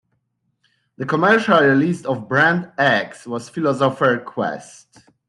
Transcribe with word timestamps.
The 0.97 1.05
commercial 1.05 1.59
release 1.59 2.05
of 2.05 2.27
"Brand 2.27 2.71
X" 2.79 3.27
was 3.27 3.49
"Philosopher's 3.49 4.23
Quest". 4.27 4.97